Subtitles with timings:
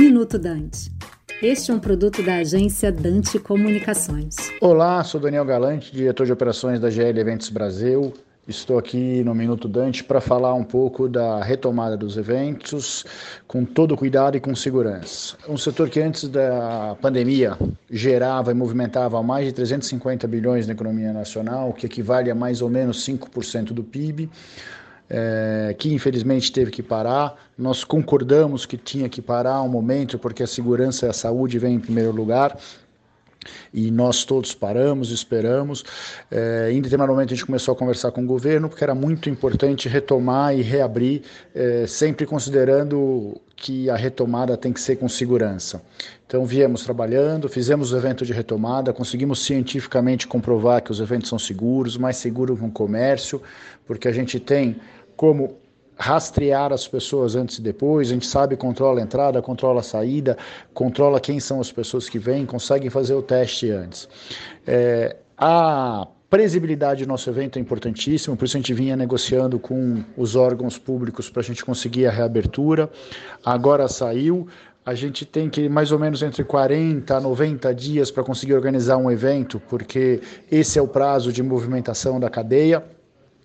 [0.00, 0.90] Minuto Dante.
[1.42, 4.34] Este é um produto da agência Dante Comunicações.
[4.58, 8.14] Olá, sou Daniel Galante, diretor de operações da GL Eventos Brasil.
[8.48, 13.04] Estou aqui no Minuto Dante para falar um pouco da retomada dos eventos,
[13.46, 15.36] com todo cuidado e com segurança.
[15.46, 17.58] Um setor que antes da pandemia
[17.90, 22.70] gerava e movimentava mais de 350 bilhões na economia nacional, que equivale a mais ou
[22.70, 24.30] menos 5% do PIB
[25.10, 27.34] é, que infelizmente teve que parar.
[27.58, 31.74] Nós concordamos que tinha que parar um momento, porque a segurança e a saúde vêm
[31.74, 32.56] em primeiro lugar.
[33.72, 35.82] E nós todos paramos, esperamos.
[36.30, 39.30] É, em determinado momento a gente começou a conversar com o governo, porque era muito
[39.30, 41.22] importante retomar e reabrir,
[41.54, 45.82] é, sempre considerando que a retomada tem que ser com segurança.
[46.26, 51.38] Então viemos trabalhando, fizemos o evento de retomada, conseguimos cientificamente comprovar que os eventos são
[51.38, 53.42] seguros, mais seguros que o comércio,
[53.86, 54.76] porque a gente tem
[55.20, 55.58] como
[55.98, 60.34] rastrear as pessoas antes e depois, a gente sabe, controla a entrada, controla a saída,
[60.72, 64.08] controla quem são as pessoas que vêm, consegue fazer o teste antes.
[64.66, 70.02] É, a previsibilidade do nosso evento é importantíssimo, por isso a gente vinha negociando com
[70.16, 72.88] os órgãos públicos para a gente conseguir a reabertura.
[73.44, 74.48] Agora saiu,
[74.86, 78.96] a gente tem que mais ou menos entre 40 a 90 dias para conseguir organizar
[78.96, 82.82] um evento, porque esse é o prazo de movimentação da cadeia.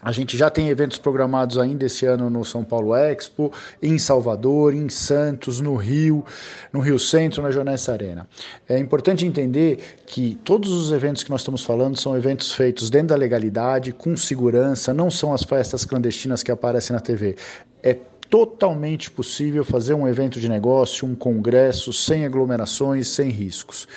[0.00, 4.72] A gente já tem eventos programados ainda esse ano no São Paulo Expo, em Salvador,
[4.72, 6.24] em Santos, no Rio,
[6.72, 8.28] no Rio Centro, na Joanessa Arena.
[8.68, 13.08] É importante entender que todos os eventos que nós estamos falando são eventos feitos dentro
[13.08, 17.34] da legalidade, com segurança, não são as festas clandestinas que aparecem na TV.
[17.82, 17.96] É
[18.30, 23.88] totalmente possível fazer um evento de negócio, um congresso, sem aglomerações, sem riscos.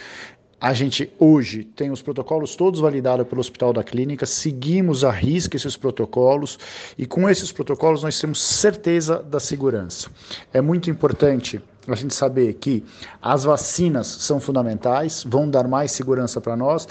[0.62, 5.58] A gente hoje tem os protocolos todos validados pelo Hospital da Clínica, seguimos a risca
[5.58, 6.59] esses protocolos
[6.95, 10.08] e com esses protocolos nós temos certeza da segurança.
[10.54, 12.86] É muito importante a gente saber que
[13.20, 16.88] as vacinas são fundamentais, vão dar mais segurança para nós,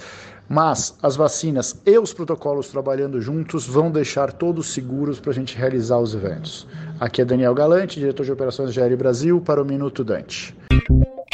[0.48, 5.56] mas as vacinas e os protocolos trabalhando juntos vão deixar todos seguros para a gente
[5.56, 6.66] realizar os eventos.
[6.98, 10.56] Aqui é Daniel Galante, diretor de operações GR Brasil, para o Minuto Dante.